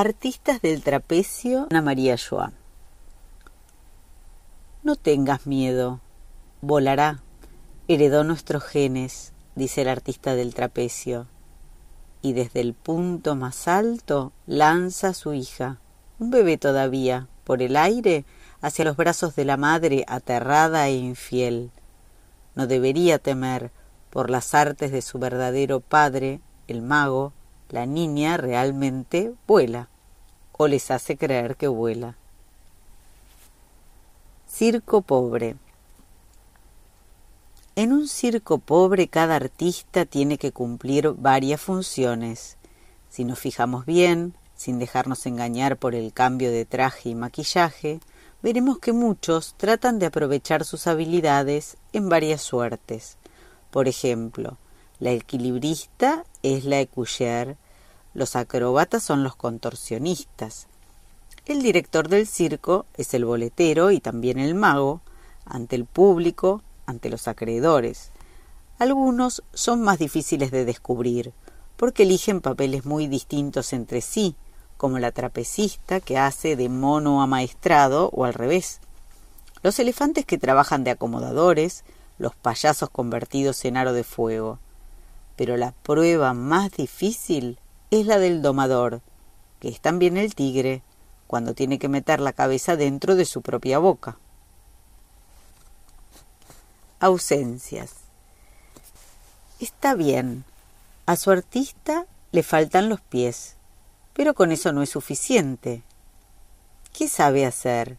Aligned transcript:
Artistas 0.00 0.62
del 0.62 0.84
trapecio, 0.84 1.66
Ana 1.70 1.82
María 1.82 2.14
Joa. 2.16 2.52
No 4.84 4.94
tengas 4.94 5.44
miedo, 5.44 5.98
volará, 6.60 7.20
heredó 7.88 8.22
nuestros 8.22 8.62
genes, 8.62 9.32
dice 9.56 9.82
el 9.82 9.88
artista 9.88 10.36
del 10.36 10.54
trapecio, 10.54 11.26
y 12.22 12.32
desde 12.32 12.60
el 12.60 12.74
punto 12.74 13.34
más 13.34 13.66
alto 13.66 14.30
lanza 14.46 15.08
a 15.08 15.14
su 15.14 15.32
hija, 15.32 15.80
un 16.20 16.30
bebé 16.30 16.58
todavía, 16.58 17.26
por 17.42 17.60
el 17.60 17.74
aire, 17.74 18.24
hacia 18.60 18.84
los 18.84 18.96
brazos 18.96 19.34
de 19.34 19.46
la 19.46 19.56
madre 19.56 20.04
aterrada 20.06 20.86
e 20.86 20.94
infiel. 20.94 21.72
No 22.54 22.68
debería 22.68 23.18
temer 23.18 23.72
por 24.10 24.30
las 24.30 24.54
artes 24.54 24.92
de 24.92 25.02
su 25.02 25.18
verdadero 25.18 25.80
padre, 25.80 26.40
el 26.68 26.82
mago, 26.82 27.32
la 27.70 27.86
niña 27.86 28.36
realmente 28.36 29.32
vuela 29.46 29.88
o 30.56 30.66
les 30.66 30.90
hace 30.90 31.16
creer 31.16 31.56
que 31.56 31.68
vuela. 31.68 32.16
Circo 34.48 35.02
pobre. 35.02 35.56
En 37.76 37.92
un 37.92 38.08
circo 38.08 38.58
pobre 38.58 39.06
cada 39.08 39.36
artista 39.36 40.04
tiene 40.04 40.36
que 40.36 40.50
cumplir 40.50 41.12
varias 41.12 41.60
funciones. 41.60 42.56
Si 43.08 43.24
nos 43.24 43.38
fijamos 43.38 43.86
bien, 43.86 44.34
sin 44.56 44.80
dejarnos 44.80 45.26
engañar 45.26 45.76
por 45.76 45.94
el 45.94 46.12
cambio 46.12 46.50
de 46.50 46.64
traje 46.64 47.10
y 47.10 47.14
maquillaje, 47.14 48.00
veremos 48.42 48.80
que 48.80 48.92
muchos 48.92 49.54
tratan 49.56 50.00
de 50.00 50.06
aprovechar 50.06 50.64
sus 50.64 50.88
habilidades 50.88 51.76
en 51.92 52.08
varias 52.08 52.42
suertes. 52.42 53.16
Por 53.70 53.86
ejemplo, 53.86 54.56
la 55.00 55.12
equilibrista 55.12 56.24
es 56.42 56.64
la 56.64 56.80
écuyère, 56.80 57.56
los 58.14 58.36
acróbatas 58.36 59.02
son 59.02 59.22
los 59.22 59.36
contorsionistas. 59.36 60.66
El 61.46 61.62
director 61.62 62.08
del 62.08 62.26
circo 62.26 62.84
es 62.94 63.14
el 63.14 63.24
boletero 63.24 63.90
y 63.90 64.00
también 64.00 64.38
el 64.38 64.54
mago, 64.54 65.00
ante 65.46 65.76
el 65.76 65.84
público, 65.84 66.62
ante 66.86 67.10
los 67.10 67.28
acreedores. 67.28 68.10
Algunos 68.78 69.42
son 69.54 69.82
más 69.82 69.98
difíciles 69.98 70.50
de 70.50 70.64
descubrir, 70.64 71.32
porque 71.76 72.02
eligen 72.02 72.40
papeles 72.40 72.84
muy 72.84 73.06
distintos 73.06 73.72
entre 73.72 74.00
sí, 74.00 74.34
como 74.76 74.98
la 74.98 75.12
trapecista 75.12 76.00
que 76.00 76.18
hace 76.18 76.56
de 76.56 76.68
mono 76.68 77.22
amaestrado 77.22 78.10
o 78.12 78.24
al 78.24 78.34
revés. 78.34 78.80
Los 79.62 79.78
elefantes 79.78 80.24
que 80.24 80.38
trabajan 80.38 80.84
de 80.84 80.90
acomodadores, 80.90 81.84
los 82.18 82.34
payasos 82.34 82.90
convertidos 82.90 83.64
en 83.64 83.76
aro 83.76 83.92
de 83.92 84.04
fuego. 84.04 84.58
Pero 85.38 85.56
la 85.56 85.70
prueba 85.70 86.34
más 86.34 86.72
difícil 86.72 87.60
es 87.92 88.06
la 88.06 88.18
del 88.18 88.42
domador, 88.42 89.02
que 89.60 89.68
es 89.68 89.80
también 89.80 90.16
el 90.16 90.34
tigre, 90.34 90.82
cuando 91.28 91.54
tiene 91.54 91.78
que 91.78 91.88
meter 91.88 92.18
la 92.18 92.32
cabeza 92.32 92.74
dentro 92.74 93.14
de 93.14 93.24
su 93.24 93.40
propia 93.40 93.78
boca. 93.78 94.18
Ausencias. 96.98 97.92
Está 99.60 99.94
bien, 99.94 100.44
a 101.06 101.14
su 101.14 101.30
artista 101.30 102.06
le 102.32 102.42
faltan 102.42 102.88
los 102.88 103.00
pies, 103.00 103.54
pero 104.14 104.34
con 104.34 104.50
eso 104.50 104.72
no 104.72 104.82
es 104.82 104.90
suficiente. 104.90 105.84
¿Qué 106.92 107.06
sabe 107.06 107.46
hacer? 107.46 107.96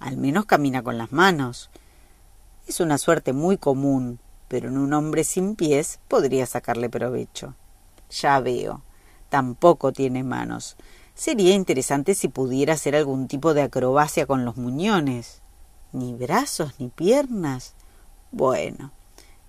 Al 0.00 0.16
menos 0.16 0.46
camina 0.46 0.82
con 0.82 0.96
las 0.96 1.12
manos. 1.12 1.68
Es 2.66 2.80
una 2.80 2.96
suerte 2.96 3.34
muy 3.34 3.58
común, 3.58 4.20
pero 4.48 4.68
en 4.68 4.78
un 4.78 4.92
hombre 4.92 5.24
sin 5.24 5.54
pies 5.54 6.00
podría 6.08 6.46
sacarle 6.46 6.90
provecho. 6.90 7.54
Ya 8.10 8.40
veo 8.40 8.82
tampoco 9.28 9.92
tiene 9.92 10.24
manos. 10.24 10.76
Sería 11.14 11.54
interesante 11.54 12.14
si 12.14 12.28
pudiera 12.28 12.74
hacer 12.74 12.94
algún 12.94 13.28
tipo 13.28 13.54
de 13.54 13.62
acrobacia 13.62 14.26
con 14.26 14.44
los 14.44 14.56
muñones. 14.56 15.42
Ni 15.92 16.14
brazos 16.14 16.74
ni 16.78 16.88
piernas. 16.88 17.74
Bueno, 18.30 18.92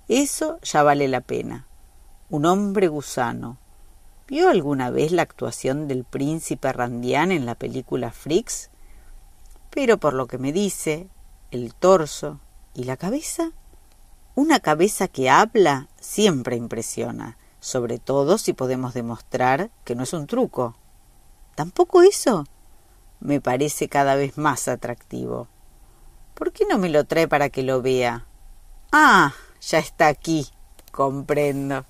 eso 0.08 0.60
ya 0.62 0.84
vale 0.84 1.08
la 1.08 1.22
pena. 1.22 1.68
Un 2.30 2.46
hombre 2.46 2.88
gusano. 2.88 3.58
¿Vio 4.28 4.50
alguna 4.50 4.92
vez 4.92 5.12
la 5.12 5.24
actuación 5.24 5.88
del 5.88 6.04
príncipe 6.04 6.72
Randián 6.72 7.32
en 7.32 7.46
la 7.46 7.56
película 7.56 8.12
Fricks? 8.12 8.70
Pero 9.72 9.98
por 9.98 10.14
lo 10.14 10.28
que 10.28 10.38
me 10.38 10.52
dice, 10.52 11.08
el 11.52 11.74
torso 11.74 12.40
y 12.74 12.84
la 12.84 12.98
cabeza. 12.98 13.52
Una 14.40 14.62
cabeza 14.62 15.10
que 15.10 15.30
habla 15.30 15.90
siempre 16.00 16.56
impresiona 16.56 17.38
sobre 17.60 18.00
todo 18.00 18.38
si 18.38 18.54
podemos 18.54 18.94
demostrar 18.94 19.70
que 19.84 19.96
no 19.96 20.04
es 20.04 20.14
un 20.14 20.28
truco. 20.28 20.78
¿Tampoco 21.56 22.04
eso? 22.04 22.46
Me 23.20 23.42
parece 23.42 23.90
cada 23.90 24.16
vez 24.16 24.38
más 24.38 24.70
atractivo. 24.70 25.50
¿Por 26.36 26.54
qué 26.54 26.66
no 26.70 26.78
me 26.78 26.88
lo 26.88 27.04
trae 27.04 27.28
para 27.28 27.50
que 27.50 27.64
lo 27.64 27.82
vea? 27.82 28.28
Ah, 28.94 29.34
ya 29.60 29.80
está 29.80 30.08
aquí. 30.08 30.48
Comprendo. 30.94 31.84